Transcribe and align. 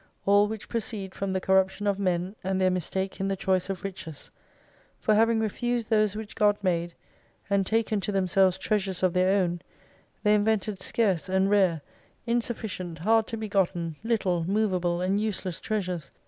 All 0.25 0.47
which 0.47 0.67
proceed 0.67 1.13
from 1.13 1.31
the 1.31 1.39
corruption 1.39 1.85
of 1.85 1.99
Men 1.99 2.35
and 2.43 2.59
their 2.59 2.71
mistake 2.71 3.19
in 3.19 3.27
the 3.27 3.35
choice 3.35 3.69
of 3.69 3.83
riches: 3.83 4.31
for 4.99 5.13
having 5.13 5.39
refused 5.39 5.91
those 5.91 6.15
which 6.15 6.33
God 6.33 6.57
made, 6.63 6.95
and 7.51 7.67
taken 7.67 8.01
to 8.01 8.11
themselves 8.11 8.57
22 8.57 8.67
treasures 8.67 9.03
of 9.03 9.13
their 9.13 9.39
own, 9.43 9.61
they 10.23 10.33
invented 10.33 10.79
scarce 10.81 11.29
and 11.29 11.51
rare, 11.51 11.81
insufficient, 12.25 12.97
hard 12.97 13.27
to 13.27 13.37
be 13.37 13.47
gotten, 13.47 13.95
little, 14.03 14.43
movable 14.45 15.01
and 15.01 15.19
useless 15.19 15.59
treasures. 15.59 16.09